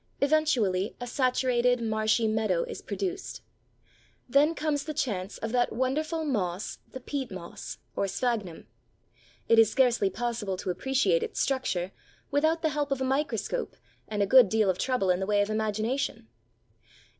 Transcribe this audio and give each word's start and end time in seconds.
Eventually 0.19 0.95
a 0.99 1.05
saturated, 1.05 1.79
marshy 1.79 2.27
meadow 2.27 2.63
is 2.63 2.81
produced. 2.81 3.43
Then 4.27 4.55
comes 4.55 4.85
the 4.85 4.95
chance 4.95 5.37
of 5.37 5.51
that 5.51 5.73
wonderful 5.73 6.25
moss 6.25 6.79
the 6.91 6.99
peat 6.99 7.29
moss, 7.29 7.77
or 7.95 8.07
Sphagnum. 8.07 8.65
It 9.47 9.59
is 9.59 9.69
scarcely 9.69 10.09
possible 10.09 10.57
to 10.57 10.71
appreciate 10.71 11.21
its 11.21 11.39
structure 11.39 11.91
without 12.31 12.63
the 12.63 12.69
help 12.69 12.91
of 12.91 12.99
a 12.99 13.03
microscope 13.05 13.75
and 14.07 14.23
a 14.23 14.25
good 14.25 14.49
deal 14.49 14.71
of 14.71 14.79
trouble 14.79 15.11
in 15.11 15.19
the 15.19 15.27
way 15.27 15.39
of 15.43 15.51
imagination. 15.51 16.27